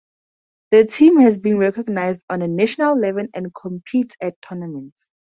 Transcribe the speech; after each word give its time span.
The 0.71 0.83
team 0.87 1.19
has 1.19 1.37
been 1.37 1.59
recognized 1.59 2.21
on 2.27 2.41
a 2.41 2.47
national 2.47 2.97
level, 2.99 3.27
and 3.35 3.53
competes 3.53 4.15
at 4.19 4.33
tournaments. 4.41 5.11